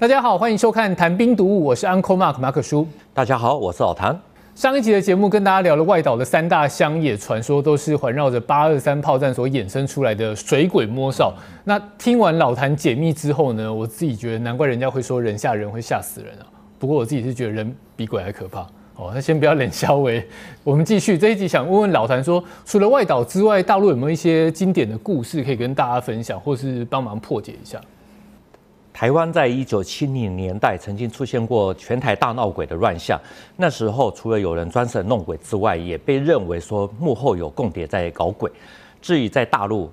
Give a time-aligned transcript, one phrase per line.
[0.00, 2.88] 大家好，欢迎收看《谈兵读物》，我是 Uncle Mark 马可叔。
[3.12, 4.18] 大家好，我是老谭。
[4.54, 11.34] 上一集的节目跟大家聊了外岛的三大乡野传说，都是环绕着八二三炮战所衍生出来的水鬼摸哨。
[11.64, 16.48] 那听完老谭解密之后呢，我自己觉得难怪人家会说人吓人会吓死人啊。
[16.78, 18.60] 不过我自己是觉得人比鬼还可怕。
[18.96, 20.26] 哦，那先不要冷笑为，
[20.64, 27.78] 我们继续这一集，想问问老谭说，除了外岛之外，大陆有没有一些经典的故事可以跟大家分享，或是帮忙破解一下？
[29.00, 33.18] 台湾在一九七零年代曾经出现过全台大闹鬼的乱象，
[33.56, 38.52] 那时候除了有人装神弄鬼之外，也被认为说幕后有共谍在搞鬼。
[39.00, 39.90] 至于在大陆，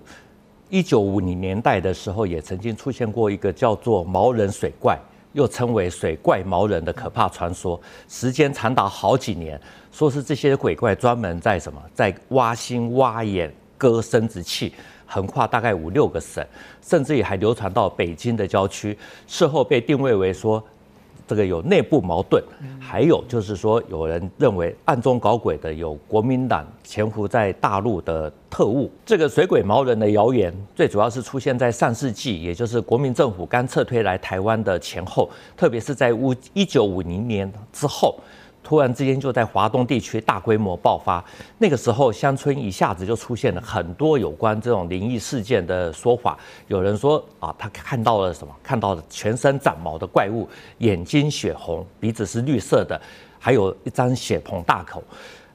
[0.68, 5.00] 一九五零年代的时候，也曾经出现过一个叫做毛人水怪。
[5.32, 7.80] 又称为水怪毛人的可怕传说，
[8.10, 9.58] 时间长达好几年，
[9.90, 14.74] 说是这些鬼怪专门在什么，在挖心挖眼、割生殖器，
[15.08, 16.46] 横跨大概五六个省，
[16.82, 18.96] 甚至于还流传到北京的郊区，
[19.26, 20.64] 事后被定位为说。
[21.30, 22.42] 这个有内部矛盾，
[22.80, 28.90] 还有就是说，有人认为暗中搞鬼的有国民党潜伏在大陆的特务。
[29.06, 38.18] 这个水鬼毛人的谣言，最主要是出现在上世纪，也就是国民政府刚撤退来台湾的前后，特别是在五一九五零年之后。
[38.68, 41.24] 突然之间就在华东地区大规模爆发，
[41.58, 46.38] 那个时候乡村一下子就出现了很多有关这种灵异事件的说法。
[46.68, 48.54] 有人说啊，他看到了什么？
[48.62, 50.46] 看到了全身长毛的怪物，
[50.80, 53.00] 眼睛血红，鼻子是绿色的，
[53.40, 55.02] 还有一张血盆大口。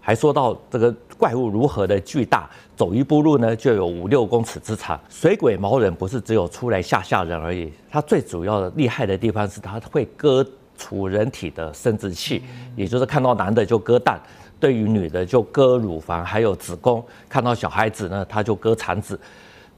[0.01, 4.99] 还说到这个怪物如何的巨大，走一步路呢就有五六公尺之长。
[5.11, 10.43] 水鬼毛人不是只有出来吓吓人而已，它最主要的厉害的地方是它会割。
[10.83, 12.43] 除人体的生殖器，
[12.75, 14.21] 也就是看到男的就割蛋，
[14.59, 17.05] 对于女的就割乳房，还有子宫。
[17.29, 19.17] 看到小孩子呢，他就割肠子。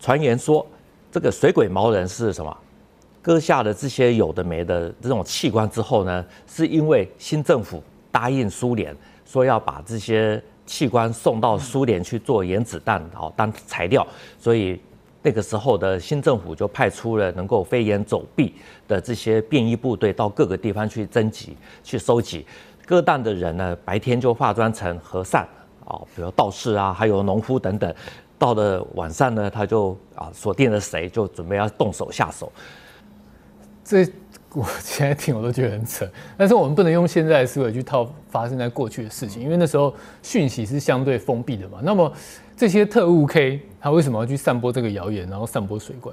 [0.01, 0.67] 传言说，
[1.13, 2.57] 这个水鬼毛人是什么？
[3.21, 14.07] 割下了这些有的没的这种器官之后呢，是因为新政府答应苏联说要把这些器官送到苏联去做原子弹，好当材料，
[14.39, 14.81] 所以。
[15.27, 18.55] 那个时候的新政府就派出了能够飞檐走壁
[18.87, 22.45] 的这些便衣部队到各个地方去征集、去收集。
[22.85, 25.43] 割蛋的人呢，白天就化妆成和尚
[25.87, 27.93] 啊，比如道士啊，还有农夫等等。
[28.39, 32.53] 到了晚上呢，他就啊锁定了谁，就准备要动手下手。
[33.83, 34.07] 这
[34.53, 41.79] 我现在听我都觉得很扯，但是我们不能用现在的思维去套发生在过去的事情，因为那时候讯息是相对封闭的嘛。
[41.83, 42.13] 那么。
[42.57, 46.11] 这些特务 K 他为什么要去散播这个谣言，然后散播水怪？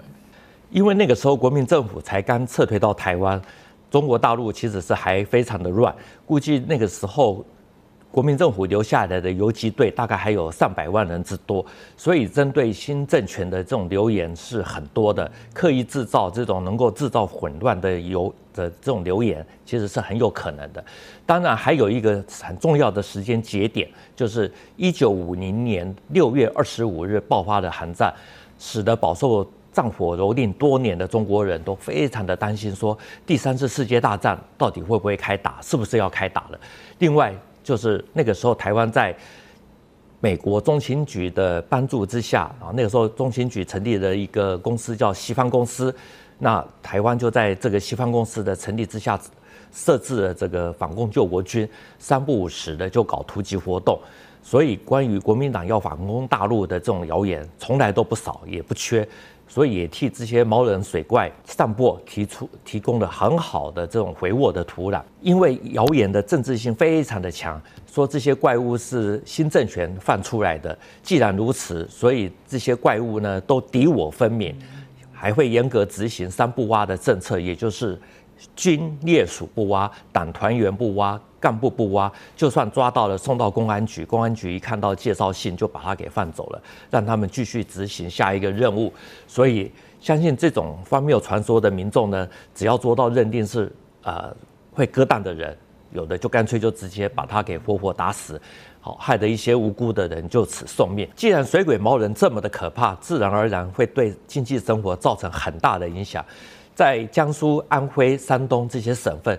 [0.72, 3.42] 因为那个时候国民政府才刚撤退到台湾，
[3.90, 5.96] 中国大陆其实是还非常的乱，
[6.26, 7.46] 估计那个时候。
[8.12, 20.84] 国民政府留下来的游击队大概还有上百万人之多，所以针对新政权的这种流言是很多的，刻意制造这种能够制造混乱的游的这种流言，其实是很有可能的。
[21.26, 28.14] 当然，还有一个很重要的时间节点，就是一九五零年六月二十五日爆发的韩战，
[28.60, 36.60] 使得饱受战火蹂躏多年的中国人都非常的担心，说第三次世界大战到底会不会开打，是不是要开打了？
[37.00, 37.34] 另外。
[37.72, 39.16] 就是那个时候，台湾在
[40.20, 45.96] 美国中情局的帮助之下啊，那个时候中情局成立了一个公司叫西方公司，
[46.38, 49.18] 那台湾就在这个西方公司的成立之下，
[49.72, 51.66] 设置了这个反共救国军，
[51.98, 53.98] 三不五时的就搞突击活动，
[54.44, 59.08] 所以关于国民党要反攻大陆的这种谣言，从来都不少，也不缺。
[59.54, 70.78] 所以也替这些毛人水怪散播提出提供了很好的这种回握的土壤，因为谣言的政治性非常的强，说这些怪物是新政权放出来的。
[71.04, 74.56] 既然如此，所以这些怪物呢都敌我分明，
[75.12, 78.00] 还会严格执行三不挖的政策，也就是。
[78.56, 82.10] 军烈属不挖，党团员不挖，干部不挖。
[82.38, 88.94] 就算抓到了，送到公安局，公安局一看到介绍信，就把他给放走了，让他们继续执行下一个任务。
[89.28, 89.70] 所以，
[90.00, 93.70] 相信这种荒谬传说的民众呢，只要做到认定是
[94.04, 94.34] 呃
[94.72, 95.58] 会割蛋的人，
[95.92, 98.42] 有的就干脆就直接把他给活活打死，
[98.80, 101.08] 好，害得一些无辜的人就此送命。
[101.16, 106.24] 既然水鬼毛人这么的可怕，自然而然会对经济生活造成很大的影响。
[106.74, 109.38] 在江苏、安徽、山东这些省份，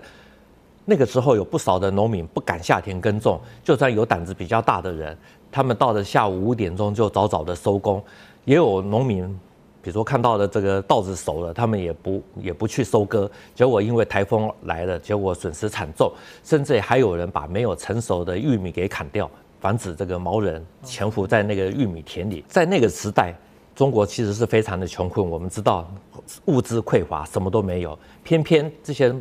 [0.85, 5.17] 那个时候有不少的农民不敢下田耕种，就算有胆子比较大的人，
[5.51, 8.03] 他们到了下午五点钟就早早的收工。
[8.45, 9.25] 也有农民，
[9.81, 16.11] 比如说看到了这个稻子熟了，他们也不 也不去收割，结果因为台风来了，结果损失惨重，
[16.43, 19.29] 甚至还有人把没有成熟的玉米给砍掉，
[19.61, 22.43] 防止这个毛人潜伏在那个玉米田里。
[22.47, 23.33] 在那个时代。
[23.75, 25.91] 中国其实是非常的穷困，我们知道
[26.45, 27.97] 物资匮乏，什么都没有。
[28.23, 29.11] 偏偏这些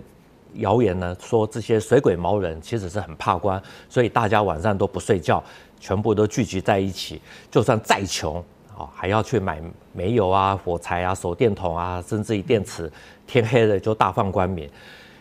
[0.54, 5.42] 谣言呢，说这些水鬼毛人其实是很怕官，所以大家晚上都不睡觉，
[5.80, 7.20] 全部都聚集在一起，
[7.50, 8.36] 就算再穷
[8.76, 9.62] 啊，还要去买
[9.92, 12.90] 煤油啊、火柴啊、手电筒啊，甚至于电池，
[13.26, 14.68] 天黑了就大放光明。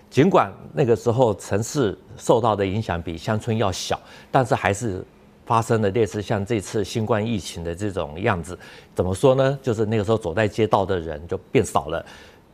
[0.09, 3.99] 尽管那个时候城市受到的影响比乡村要小，
[4.31, 5.05] 但是还是。
[5.43, 8.57] 发生了类似像这次新冠疫情的这种样子，
[8.95, 9.59] 怎么说呢？
[9.61, 12.05] 就是那个时候走在街道的人就变少了。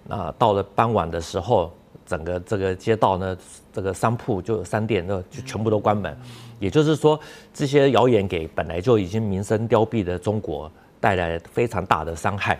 [0.05, 1.71] 那到了傍晚的时候，
[2.07, 3.37] 整个这个街道呢，
[3.71, 6.17] 这个商铺就有商店就全部都关门。
[6.59, 7.19] 也就是说，
[7.53, 12.57] 这些谣言给本来就已经民生凋敝的中国带来非常大的伤害。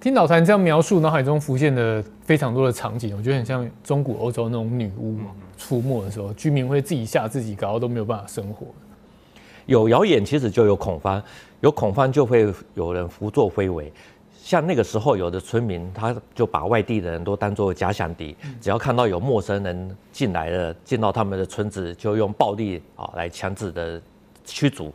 [0.00, 5.18] 听老谭这样描述，脑海中浮现的非常多的场景，我觉得很像中古欧洲那种女巫
[5.58, 8.68] 出没的时候，居民会自己吓自己，搞到都没有办法生活。
[9.66, 11.20] 有谣言，其实就有恐慌，
[11.60, 13.92] 有恐慌就会有人胡作非为。
[14.48, 24.00] 像那个时候，有的村民他就把外地的人都当做假想敌，只要看到有陌生人进来了，进到他们的村子，就用暴力啊来强制的
[24.46, 24.90] 驱逐。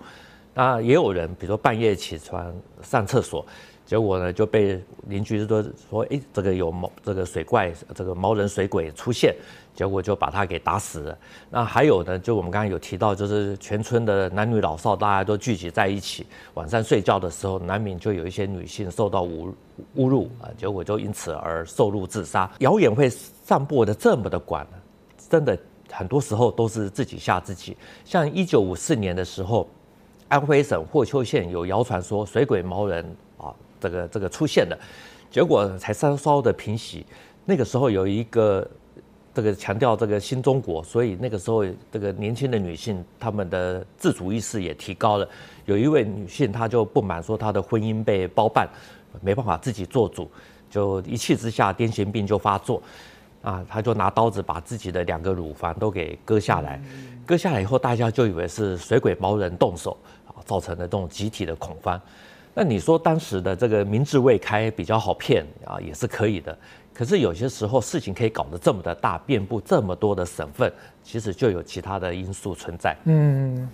[0.56, 2.52] 那也有人，比如说半夜起床
[2.82, 3.46] 上厕所，
[3.94, 9.36] 结果呢就被邻居说说，哎，这个有毛这个水怪，这个毛人水鬼出现。
[9.76, 11.18] 结果就把他给打死了。
[11.52, 16.26] 那还有呢，就我们刚刚有提到，就是全村的男女老少大家都聚集在一起，
[16.56, 19.54] 晚上睡觉的时候，难免就有一些女性受到侮
[19.96, 22.50] 侮辱啊，结果就因此而受辱自杀。
[22.60, 24.66] 谣言会散播的这么的广，
[25.30, 25.56] 真的
[25.92, 27.78] 很多时候都是自己吓自己。
[28.04, 29.68] 像一九五四年的时候，
[30.30, 33.04] 安徽省霍邱县有谣传说水鬼毛人，
[33.84, 34.78] 这个这个出现了，
[35.30, 37.06] 结果才稍稍的平息。
[37.46, 38.68] 那个时候有一个。
[39.36, 45.28] 这个强调这个新中国，所以那个时候这个年轻的女性，她们的自主意识也提高了。
[45.66, 48.70] 有一位女性，她就不满说她的婚姻被包办，
[49.22, 50.30] 没办法自己做主，
[50.70, 52.80] 就一气之下癫痫病就发作，
[53.42, 56.80] 啊，她就拿刀子把自己的两个乳房都给割下来，
[57.26, 59.98] 割下来以后，大家就以为是水鬼毛人动手
[60.28, 62.00] 啊，造成的这种集体的恐慌。
[62.54, 66.56] 那你说当时的这个民智未开，比较好骗啊，也是可以的。
[66.94, 70.72] 可是有些时候事情可以搞得这么的大，遍布这么多的省份，
[71.04, 72.96] 其实就有其他的因素存在。
[73.06, 73.68] 嗯，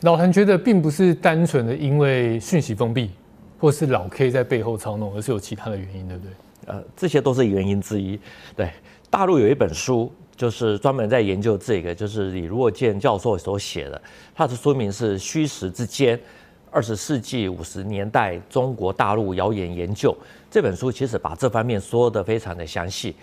[0.00, 3.10] 老谭觉得并不是单纯的因为讯息封闭，
[3.58, 6.32] 或是老 K 在背后操弄，而是有其他的原因，对不对？
[6.64, 8.18] 呃，这些都是原因之一。
[8.56, 8.70] 对，
[9.10, 14.00] 大陆有一本书，就是专门在研究这个，就是李若健教授所写的，
[14.34, 16.16] 他的书名是《虚实之间》。
[16.70, 20.16] 二十世纪五十年代中国大陆谣言研究
[20.50, 23.14] 这本书，其实把这方面说得非常的详细。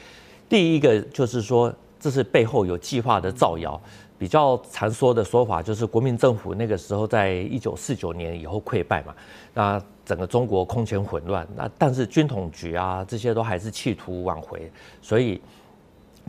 [0.48, 3.80] 第一个就是说，这是背后有计划的造谣。
[4.18, 9.14] 比较常说的说法就是，国民政府那个时候在一九四九年以后溃败嘛，
[9.54, 11.46] 那整个中国空前混乱。
[11.54, 14.72] 那但是军统局啊这些都还是企图挽回，
[15.02, 15.42] 所以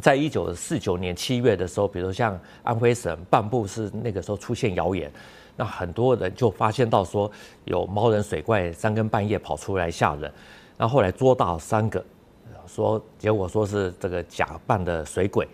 [0.02, 5.08] 在一九四九年七月的时候，比如像安徽省蚌埠是那个时候出现谣言。
[5.58, 7.30] 那很多人就发现到说
[7.64, 10.30] 有猫人水怪三更半夜跑出来吓人，
[10.76, 12.04] 那后后来捉到三个，
[12.66, 15.48] 说结果说是这个假扮的水鬼，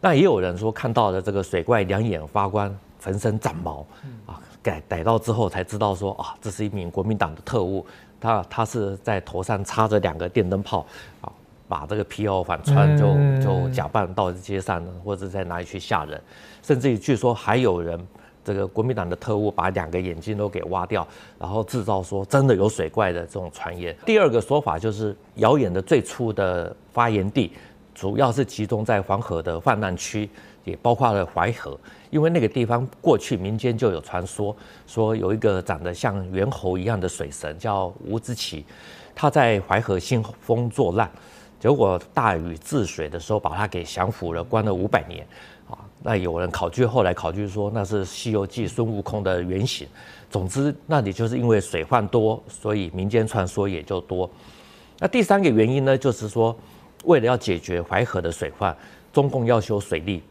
[0.00, 3.86] 那也有人说看到的这个水怪两眼发光，浑身长毛，
[4.24, 7.84] 啊，逮逮到之后才知道说啊，这是一名国民党的特务，
[8.18, 10.86] 他他是在头上插着两个电灯泡，
[11.20, 11.30] 啊，
[11.68, 13.06] 把这个皮袄反穿就
[13.44, 16.18] 就假扮到街上或者在哪里去吓人，
[16.62, 18.02] 甚至于据说还有人。
[18.44, 21.06] 这个国民党的特务把两个眼睛都给挖掉，
[21.38, 23.96] 然后制造说真的有水怪的这种传言。
[24.04, 27.52] 第二个说法就是谣言的最初的发源地，
[27.94, 30.28] 主要是集中在黄河的泛滥区，
[30.64, 31.78] 也包括了淮河，
[32.10, 34.54] 因为那个地方过去民间就有传说，
[34.86, 38.64] 说有一个长得像猿猴一样的水神叫吴之奇，
[39.14, 41.08] 他在淮河兴风作浪，
[41.60, 45.26] 结果大禹治水的时候把他给降服了，关了五百年。
[45.70, 49.86] 啊那有人考据，后来考据说那是《西游记》孙悟空的原型。
[50.30, 54.28] 总之，那里就是因为水患多，所以民间传说也就多。
[54.98, 56.56] 那第三个原因呢，就是说，
[57.04, 58.74] 为了要解决淮河的水患，
[59.12, 60.22] 中共要修水利，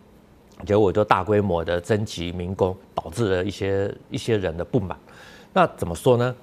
[0.66, 4.98] 结果就大规模的征集民工，导致了一些一些人的不满。
[5.54, 6.36] 那怎么说呢？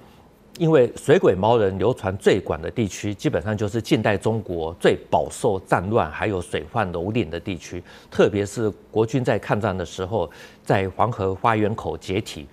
[0.59, 7.81] 因为水鬼毛人流传最广的地区，基本上就是近代中国最饱受战乱还有水患蹂躏的地区。
[8.11, 10.29] 特别是国军在抗战的时候，
[10.65, 12.45] 在黄河花园口解体，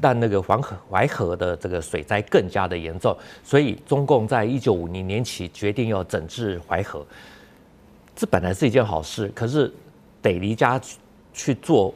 [0.00, 7.04] 但那个黄河淮河的这个水灾更加的严重，所以中共在一九五零年起决定要整治淮河。
[8.14, 9.68] 这本来是一件好事，可是
[10.22, 10.80] 得离家
[11.32, 11.92] 去做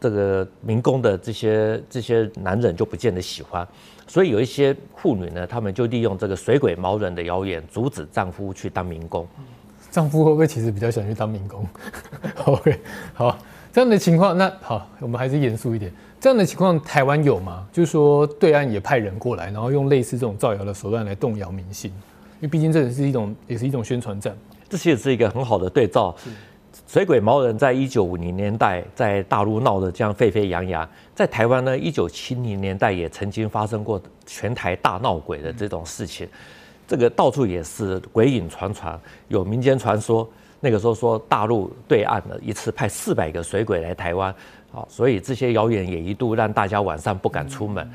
[0.00, 3.66] 这个民工的这些这些男人就不见得喜欢。
[4.06, 9.26] 所以有一些妇女呢，她们就利用这个水鬼毛人的谣言，阻止丈夫去当民工。
[9.90, 11.66] 丈夫会不会其实比较想去当民工？
[12.44, 12.78] OK，
[13.14, 13.38] 好，
[13.72, 15.92] 这样的情况，那好，我们还是严肃一点。
[16.20, 17.66] 这样的情况，台湾有吗？
[17.72, 21.90] 就是说，对岸也派人过来，然后用类似这种造谣的手段来动摇民心，
[22.40, 24.36] 因为毕竟这也是一种，也是一种宣传战。
[24.68, 26.14] 这其实是一个很好的对照。
[26.88, 36.26] 水鬼毛人在一九五零年代在大陆闹得这样沸沸扬扬，在台湾呢，一九七零年代也曾经发生过全台大闹鬼的这种事情。
[36.86, 40.26] 这个到处也是鬼影传传，有民间传说，
[40.60, 44.34] 那个时候说大陆对岸呢一次派四百个水鬼来台湾。
[44.72, 47.86] 好，所以这些谣言也一度让大家晚上不敢出门。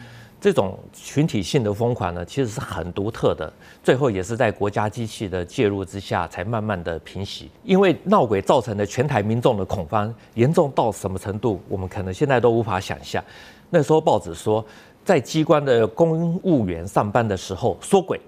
[0.44, 3.50] 这种群体性的疯狂呢，其实是很独特的。
[3.82, 7.50] 最后也是在国家机器的介入之下，才慢慢的平息。
[7.64, 13.24] 因为闹鬼造成的全台民众的恐慌严重到什么程度，我们可能现在都无法想象。
[13.70, 14.66] 那时候报纸说，
[15.06, 18.20] 在机关的公务员上班的时候说鬼，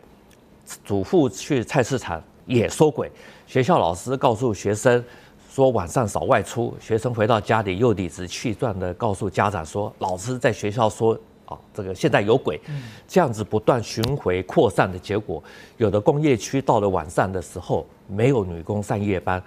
[0.86, 3.12] 主妇去菜市场也说鬼，
[3.46, 5.04] 学校老师告诉学生。
[5.52, 12.60] 说晚上少外出，学生回到家里又理直气壮地告诉家长说，老师在学校说啊，这个现在有鬼，
[13.08, 15.44] 这样子不断巡回扩散的结果，
[15.78, 19.42] 有的工业区到了晚上的时候没有女工上夜班，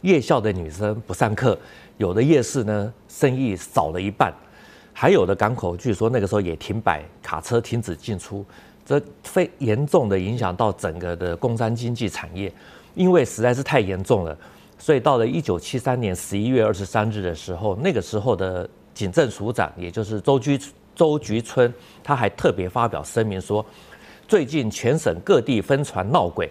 [0.00, 1.58] 夜校的女生不上课，
[1.98, 4.32] 有的夜市呢生意少了一半，
[4.92, 8.44] 还有的港口据说那个时候也停摆，卡车停止进出，
[8.84, 12.52] 这非严重的影响到整个的工商经济产业，
[12.94, 14.36] 因为实在是太严重了。
[14.78, 20.58] 所以到了一九七三年十一月二十三日的时候，那个时候的警政署长，也就是周居
[20.94, 21.72] 周菊春，
[22.02, 23.64] 他还特别发表声明说，
[24.28, 26.50] 最近全省各地疯传闹鬼，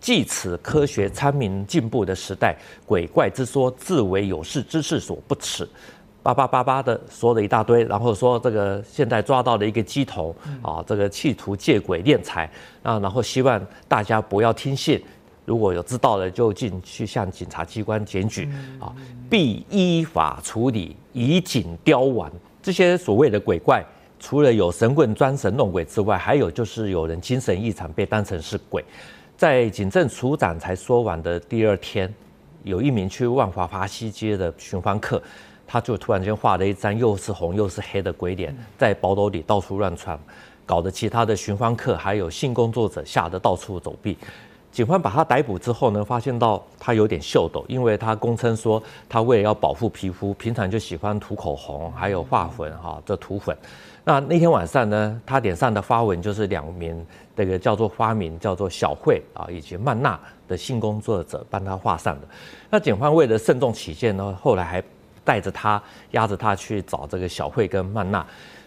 [0.00, 2.56] 继此科学昌明进步的时代，
[2.86, 5.68] 鬼怪之说自为有识之士所不齿，
[6.22, 12.50] 叭叭叭叭的说了一大堆，然后说这个现在抓到了一个鸡头啊，这个企图借鬼敛财
[12.82, 15.02] 啊，然后希望大家不要听信。
[15.46, 18.94] 如果有知道的，就进去向警察机关检举啊，
[19.28, 22.30] 必依法处理，以警刁顽。
[22.62, 23.84] 这些所谓的鬼怪，
[24.18, 28.84] 除了有神棍装神弄鬼之外，还有就是有人精神异常被当成是鬼。
[29.36, 32.12] 在警政署长才说完的第二天，
[32.62, 35.22] 有一名去万华华西街的寻欢客，
[35.66, 40.18] 他就突然间画了一张又是红又是黑的鬼脸，在宝斗里到处乱窜，
[40.66, 44.18] 搞得其他的寻欢客还有性工作者吓得到处走避。
[44.72, 53.56] 警方把他逮捕之后呢，发现到他有点秀逗，因为他供称说他为了要保护皮肤，平常就喜欢涂口红，还有画粉哈，这涂粉。
[54.04, 57.04] 那那天晚上呢，他脸上的花纹就是两名
[57.36, 62.26] 这个叫做花名叫做小慧啊以及曼娜的性工作者帮他画上的。
[62.70, 64.82] 那警方为了慎重起见呢，后来还
[65.24, 68.24] 带着他押着他去找这个小慧跟曼娜。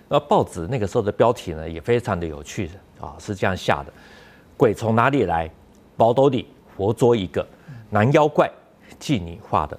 [0.10, 2.70] 那报纸那个时候的标题呢也非常的有趣
[3.00, 3.94] 啊，是这样下的：
[4.58, 5.50] 鬼从哪里来？
[5.96, 7.46] 宝斗里活捉一个
[7.90, 8.50] 男妖怪，
[9.00, 9.78] 即你画的，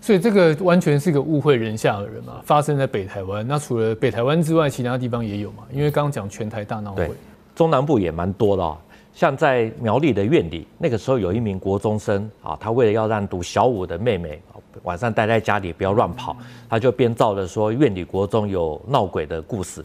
[0.00, 3.46] 所以这个完全是个误会人下的人嘛，发生在北台湾。
[3.46, 5.64] 那除了北台湾之外，其他地方也有嘛？
[5.72, 7.10] 因为刚刚讲全台大闹鬼，
[7.54, 8.76] 中南部也蛮多的哦。
[9.14, 14.42] 像在苗栗的院里，那个时候有一名国中生啊，他为了要让读小五的妹妹
[14.82, 16.36] 晚上待在家里不要乱跑，
[16.68, 19.84] 他就编造了说院里国中有闹鬼的故事。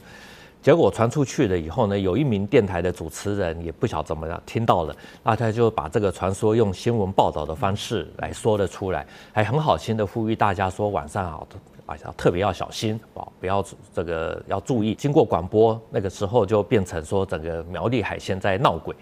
[0.61, 11.47] 结果传出去了以后呢，有一名电台的主持人也不晓怎么样听到了，那他就把这个传说用新闻报道的方式来说了出来，还很好心的呼吁大家说晚上好，
[11.85, 13.63] 啊要特别要小心啊，不要
[13.93, 14.93] 这个要注意。
[14.93, 18.93] 经过广播，那个时候就变成说整个苗栗海鲜在闹鬼，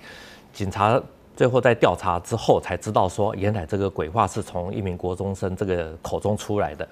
[0.54, 1.02] 警察
[1.36, 6.88] 最后在调查之后才知道说，原来这个鬼话是从一名国中生这个口中出来的，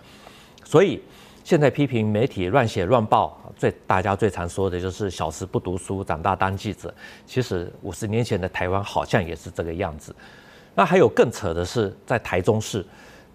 [0.63, 0.99] 所以。
[1.45, 6.91] 现在批评媒体乱写乱报，最大家最常说的就是小时不读书，长大当记者。
[7.27, 10.13] 其实五十年前的台湾好像也是这个样子。
[10.73, 12.83] 那还有更扯的是，在台中市，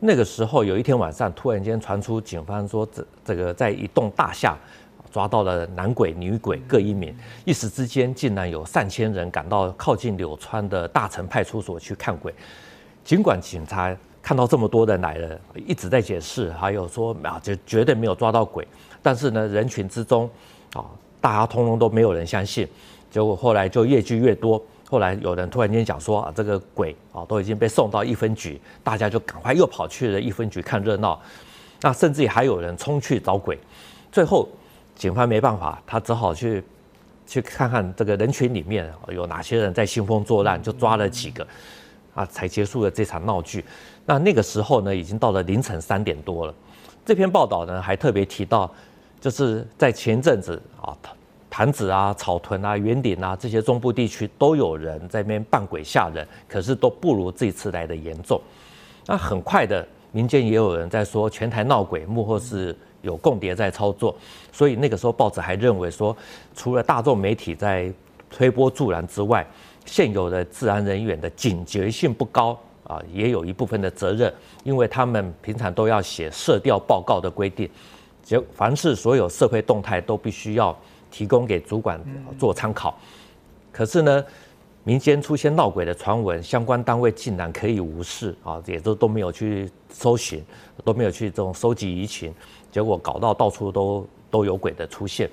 [0.01, 4.59] 那个时候有一天晚上，突然间传出警方说这这个在一栋大厦
[5.13, 7.15] 抓到了男鬼女鬼各一名，
[7.45, 12.35] 一时之间竟然有上千人赶到靠近柳川的大城派出所去看鬼。
[13.05, 13.97] 尽管警察。
[14.23, 18.67] 看到这么多人来了，一直在解释，还有说啊，就绝对没有抓到鬼。
[19.03, 20.29] 但是呢，人群之中，
[20.75, 20.85] 啊，
[21.21, 22.69] 大家通通都没有人相信。
[23.11, 24.63] 结果后来就越聚越多。
[24.89, 31.21] 后来有人突然间讲说啊，这个鬼啊都已经被送到一分局，大家就赶快又跑去了一分局看热闹。
[31.81, 33.59] 那甚至还有人冲去找鬼。
[34.13, 34.49] 最后
[34.95, 36.63] 警方没办法，他只好去
[37.27, 41.47] 去看看这个人群里面有哪些人在兴风作浪，就抓了几个。
[42.13, 43.65] 啊，才结束了这场闹剧。
[44.07, 46.55] 那那个时候呢，已经到了凌晨三点多了。
[47.05, 48.71] 这篇报道呢，还特别提到，
[49.21, 51.13] 就是在前阵子啊，台
[51.49, 58.41] 潭子啊、草屯啊、圆顶啊这些中部地区都有人在那边扮鬼吓人，可是都不如这次来的严重。
[59.07, 64.15] 那很快的，民间也有人在说全台闹鬼，幕后是有共谍在操作。
[64.53, 66.17] 所以那个时候报纸还认为说，
[66.55, 67.93] 除了大众媒体在
[68.31, 69.45] 推波助澜之外，
[69.85, 72.57] 现有的治安人员的警觉性不高
[72.91, 74.33] 啊，也有一部分的责任，
[74.65, 77.71] 因为他们平常都要写社调报告的规定，
[78.25, 80.77] 就凡是所有社会动态都必须要
[81.09, 82.01] 提供给主管
[82.37, 82.99] 做参考。
[83.71, 84.25] 可是呢，
[84.83, 90.43] 民间出现闹鬼的传闻，相关单位竟然可以无视啊，也都都没有去搜寻，
[90.85, 92.35] 都没有去这种收集舆情，
[92.73, 95.31] 结果搞到到处都都有鬼的出现。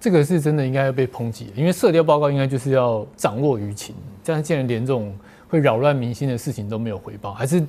[0.00, 5.12] 这个是真的应该要被抨击，因为社调报告应该就是要掌握舆情，这样竟然连这种
[5.48, 7.62] 会扰乱民心的事情都没有回报，还是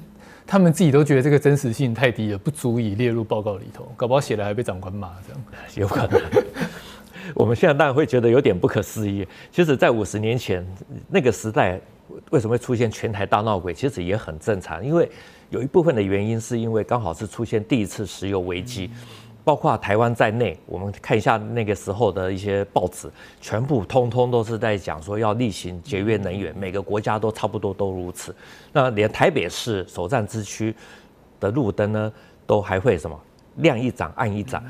[0.45, 5.43] 他们自己都觉得这个真实性太低了，不足以列入报告里头，搞不好写了还被长官骂，这样
[5.75, 6.21] 有可能。
[7.35, 9.27] 我们现在当然会觉得有点不可思议。
[9.51, 10.65] 其实，在五十年前
[11.07, 11.79] 那个时代，
[12.31, 15.09] 为什么会出现全台大闹鬼，其实也很正常，因为
[15.51, 18.89] 有一部分的原因是因为刚好是出现第一次石油危机。
[19.49, 23.09] 包括台湾在内，我们看一下那个时候的一些报纸，
[23.41, 28.35] 全部通通都是在讲说要厉行节约能源，每个国家都差不多都如此。
[28.71, 30.75] 那连台北市首善之区
[31.39, 32.13] 的路灯呢，
[32.45, 33.19] 都还会什么？
[33.55, 34.63] 亮一盏暗一盏，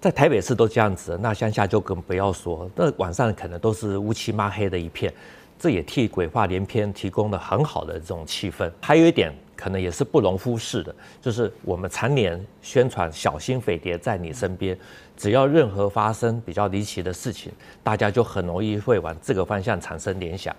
[0.00, 5.14] 在台北市都这样子，那乡下就更不要说，那晚上可能都是乌漆抹黑的一片，
[5.62, 8.68] 这也替鬼话连篇提供了很好的这种气氛。
[8.80, 9.32] 还有一点。
[9.54, 14.76] 可能也是不容忽视的，就是我们常年宣传小心匪谍在你身边，
[15.16, 20.52] 只要任何发生比较离奇的事情，大家就很容易会往这个方向产生联想。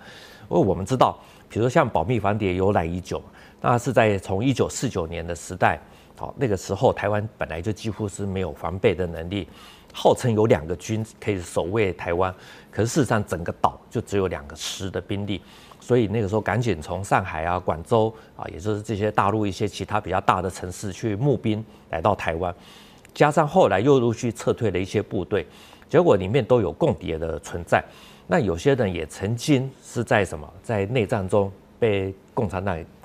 [0.50, 1.20] 因为我们知道，
[1.50, 3.22] 比如说像保密防谍由来已久，
[3.60, 5.78] 那是在从一九四九年的时代，
[6.16, 9.50] 好，那个时候台湾本来就几乎是没有防备的能力，
[9.94, 12.34] 号称有两个军可以守卫台湾，
[12.70, 15.42] 可是事实上整个岛就只有两个师的兵力。
[15.80, 22.56] 所以那个时候赶紧从上海啊、广州啊，也就是这些大陆一些其他比较大的城市去募兵来到台湾，
[23.14, 25.46] 加上后来又陆续撤退了一些部队，
[25.90, 27.84] 结果里面都有共谍的存在。
[28.28, 32.82] 那有些人也曾经是在什么在内战中被共产党、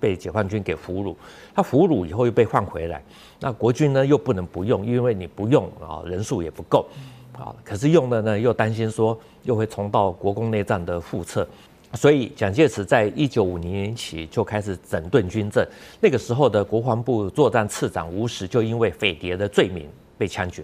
[0.00, 1.14] 被解放军给俘虏，
[1.54, 3.00] 他俘虏以后又被换回来，
[3.38, 6.86] 那国军呢又不能不用，因为你不用啊人数也不够
[7.38, 11.46] 啊，可是用了呢又担心说又会重蹈国共内战的覆辙。
[11.94, 15.66] 所以，蒋介石在一九五零年起就开始整顿军政。
[15.98, 20.62] 那个时候的国防部作战次长吴石就因为匪谍的罪名被枪决。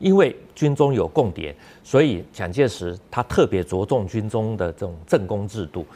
[0.00, 1.54] 因为军中有共谍，
[1.84, 5.86] 所以蒋介石他特别着重军中的这种政工制度。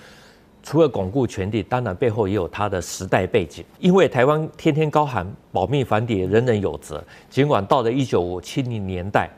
[0.63, 3.65] 除了巩固权力，当然背后也有他的时代背景。
[3.79, 7.03] 因为台湾天天高喊保密反谍，人人有责。
[7.29, 9.29] 尽管到了一九七零年代，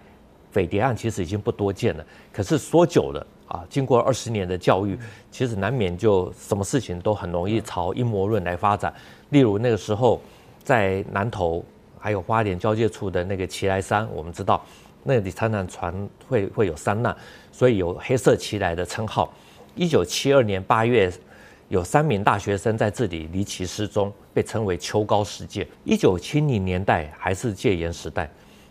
[0.53, 3.27] 匪谍案其实已经不多见了，可是说久了。
[3.47, 4.99] 啊，经过二十年的教育，
[5.31, 8.93] 其实难免就什么事情都很容易朝阴谋论来发展。
[9.29, 10.21] 例如那个时候，
[10.65, 11.63] 在南投
[11.99, 14.65] 还有花莲交界处的那个奇莱山，我们知道
[15.05, 17.15] 那里常常传会会有山难，
[17.53, 19.33] 所以有黑色奇莱的称号。
[19.75, 21.13] 一九七二年八月，
[21.69, 25.67] 有三名大学生在这里离奇失踪，被称为秋高事件。
[25.85, 28.31] 一九七零年代还是戒严时代，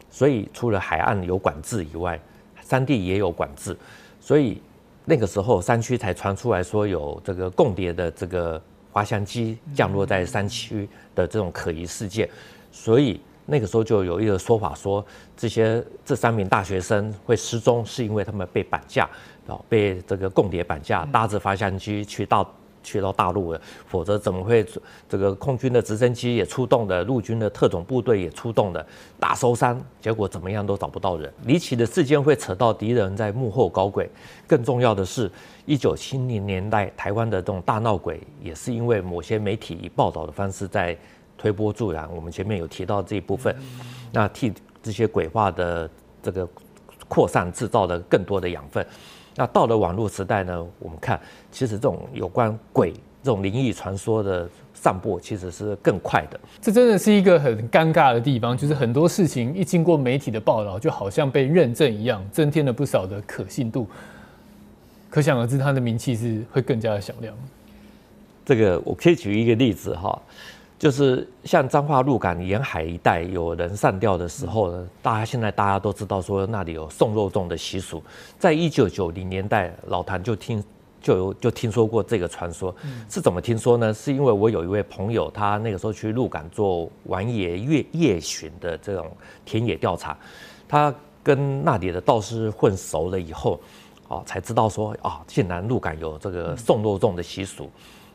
[0.09, 2.19] 所以除了海岸有管制以外，
[2.61, 3.75] 山地也有管制。
[4.21, 4.61] 所以
[5.03, 8.61] 那个时候，山区才传出来说有这个共谍的这个
[8.91, 12.29] 滑翔机降落在山区的这种可疑事件。
[12.71, 19.09] 所以那个时候就有一个说法说，这些这三名大学生会失踪，是因为他们被绑架，
[19.47, 22.49] 啊，被这个共谍绑架，搭着滑翔机去到。
[22.85, 24.65] 去到大陆了，否则怎么会
[25.07, 28.85] 这个空军的直升机也出动的，陆军的特种部队也出动的，
[29.17, 31.31] 大搜山，结果怎么样都找不到人。
[31.45, 34.09] 离奇的事件会扯到敌人在幕后搞鬼，
[34.45, 35.31] 更重要的是，
[35.65, 40.93] 一九七零年代台湾的这种大闹鬼，也是因为某些媒体以报道的方式在
[41.43, 42.09] 推波助澜。
[42.15, 43.53] 我们前面有提到这一部分，
[44.13, 45.89] 那替这些鬼话的
[46.21, 46.47] 这个
[47.09, 48.85] 扩散制造了更多的养分。
[49.35, 51.19] 那到了网络时代呢，我们看，
[51.51, 56.39] 其实这种有关鬼这种灵异传说的散播，其实是更快的。
[56.61, 63.85] 这真的是一个很尴尬的地方，就是很多事情一经过媒体的报道，就好像被认证一样，增添了不少的可信度。
[65.09, 67.35] 可想而知，他的名气是会更加的响亮。
[68.45, 70.21] 这个我可以举一个例子哈。
[70.83, 78.03] 就是像彰化鹿港沿海一带有人上吊的时候呢，大家现在大家都知道说那里有送肉粽的习俗，
[78.37, 80.61] 在一九九零年代，老谭就听
[81.01, 82.75] 就有就听说过这个传说，
[83.09, 83.93] 是怎么听说呢？
[83.93, 89.09] 是因为我有一位朋友，他那个时候去鹿港做玩野夜夜巡的这种
[89.45, 90.17] 田野调查，
[90.67, 90.93] 他
[91.23, 93.57] 跟那里的道士混熟了以后，
[94.09, 97.69] 啊，才知道说啊，竟然鹿港有这个送肉粽的习俗，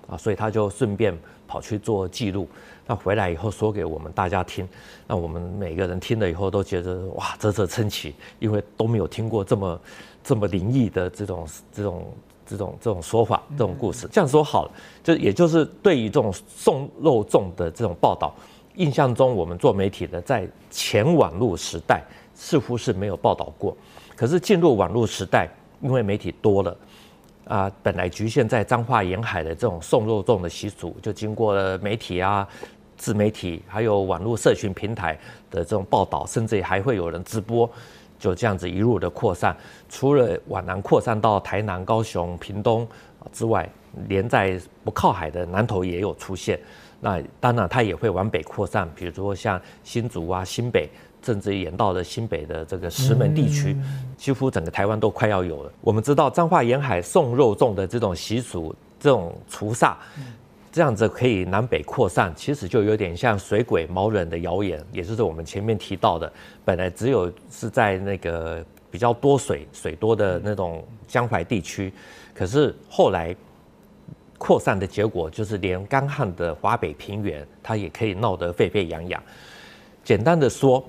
[0.09, 1.17] 啊，所以他就顺便
[1.47, 2.49] 跑去做记录。
[2.87, 4.69] 那回来以后说给我们大家听，
[5.07, 9.81] 那我们每个人听了以后都觉得哇，啧啧称奇，因为都没有听过这么
[10.25, 12.13] 这么灵异的这种这种
[12.47, 14.09] 这种这种说法，这种故事。
[14.11, 14.71] 这样说好了，
[15.05, 18.35] 就也就是对于这种送肉粽的这种报道，
[18.77, 22.03] 印象中我们做媒体的在前网络时代。
[22.41, 23.77] 似乎是没有报道过，
[24.15, 25.49] 可是进入网络时代，
[25.81, 26.77] 因为媒体多了，
[27.49, 32.47] 啊，本来局限在彰化沿海的这种送肉粽的习俗，就经过了媒体啊、
[32.99, 35.19] 自媒体，还有网络社群平台
[35.51, 37.69] 的这种报道，甚至还会有人直播，
[38.19, 39.57] 就这样子一路的扩散。
[39.89, 42.87] 除了往南扩散到台南、高雄、屏东
[43.33, 43.67] 之外，
[44.09, 46.61] 连在不靠海的南投也有出现。
[47.01, 50.87] 那当然，它也会往北扩散，比如说像新竹啊、新北。
[51.21, 53.77] 甚至延到了新北的这个石门地区，
[54.17, 55.73] 几乎整个台湾都快要有了。
[55.83, 59.95] 我们知道彰化沿海送肉粽的这种习俗，这种除煞，
[60.73, 66.33] 这样子可以南北扩散，其实就有点像水鬼毛人的谣言，也就是我们前面提到的，
[66.65, 71.93] 本来只有是在那个比较多水、水多的那种江淮地区，
[72.33, 73.37] 可是后来
[74.39, 79.23] 扩散的结果，就是连干旱的华北平原，它也可以闹得沸沸扬扬。
[80.03, 80.83] 简单的说。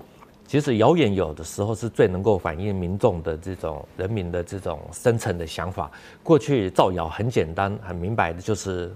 [0.49, 5.91] 其实谣言有的时候是最能够反映民众的这种人民的这种深层的想法。
[6.23, 8.91] 过去造谣很简单、很明白的，就是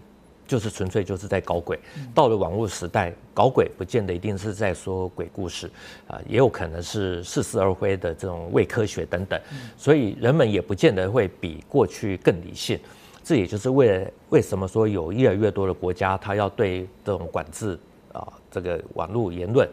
[0.48, 1.80] 就是纯粹就是在搞鬼。
[2.12, 5.70] 到了网络时代，搞鬼不见得一定是在说鬼故事
[6.08, 9.40] 啊，也有可能是似是而非的这种伪科学等等。
[9.78, 12.80] 所以人们也不见得会比过去更理性。
[13.24, 17.78] 这也就是为了为什么说有越来越多的国家，它要对这种管制
[18.12, 19.70] 啊，这个网络言论。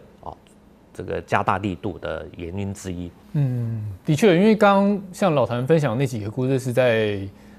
[1.00, 3.10] 这个加大力度的原因之一。
[3.32, 7.18] 嗯，的确，因为刚刚像老谭分享那几个故事是在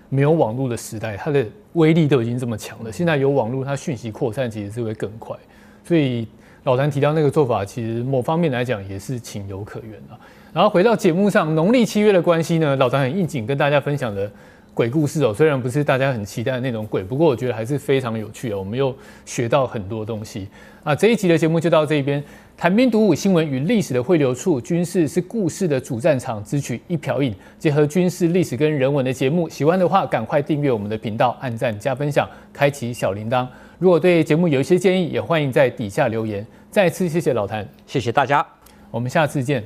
[0.10, 2.92] 没有网络的时代，它的威力都已经这么强了。
[2.92, 5.36] 现在有网络，它讯息扩散其实是会更快。
[5.84, 6.28] 所以
[6.66, 10.20] 老谭提到那个做法，其实某方面来讲也是情有可原啊。
[10.54, 14.30] 然后回到节目上，农历七月的关系呢，老谭很应景跟大家分享的
[14.74, 18.60] 鬼故事哦，虽然不是大家很期待的那种鬼，不过我觉得还是非常有趣哦。
[18.60, 20.48] 我们又学到很多东西
[20.84, 20.96] 啊。
[20.96, 22.24] 这一集的节目就到这边。
[22.58, 26.44] 谈兵读武，新闻与历史的汇流处，军事是故事的主战场。
[26.44, 33.48] 只取一瓢饮，结合军事历史跟人文的节目，喜欢的话赶快订阅我们的频道，按赞加分享，开启小铃铛。
[33.80, 36.46] 如果对节目有一些建议，也欢迎在底下留言。
[36.70, 38.46] 再次谢谢老谭，谢谢大家，
[38.92, 39.64] 我们下次见，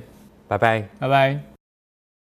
[0.48, 1.55] 拜拜，拜拜。